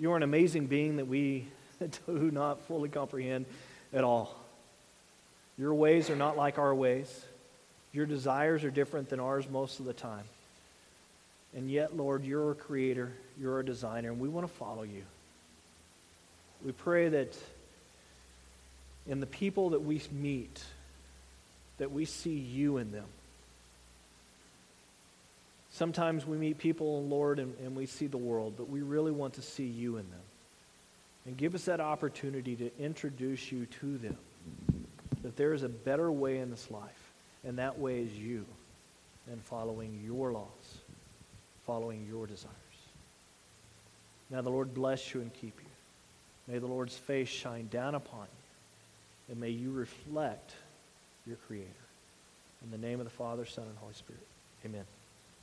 [0.00, 1.46] you are an amazing being that we
[2.06, 3.44] do not fully comprehend
[3.92, 4.34] at all.
[5.58, 7.26] Your ways are not like our ways.
[7.92, 10.24] Your desires are different than ours most of the time.
[11.54, 15.02] And yet, Lord, you're a creator, you're a designer, and we want to follow you.
[16.64, 17.36] We pray that
[19.06, 20.64] in the people that we meet,
[21.76, 23.06] that we see you in them.
[25.76, 29.34] Sometimes we meet people, Lord, and, and we see the world, but we really want
[29.34, 30.20] to see you in them.
[31.26, 34.16] And give us that opportunity to introduce you to them.
[35.22, 37.12] That there is a better way in this life,
[37.44, 38.46] and that way is you,
[39.30, 40.78] and following your laws,
[41.66, 42.54] following your desires.
[44.30, 46.54] Now the Lord bless you and keep you.
[46.54, 50.54] May the Lord's face shine down upon you, and may you reflect
[51.26, 51.68] your Creator.
[52.64, 54.26] In the name of the Father, Son, and Holy Spirit.
[54.64, 54.95] Amen.